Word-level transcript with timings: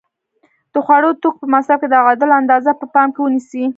د 0.73 0.75
خوړو 0.85 1.09
د 1.13 1.17
توکو 1.23 1.39
په 1.41 1.47
مصرف 1.53 1.79
کې 1.81 1.87
د 1.89 1.93
تعادل 1.95 2.29
اندازه 2.39 2.71
په 2.79 2.85
پام 2.93 3.07
کې 3.13 3.19
ونیسئ. 3.21 3.63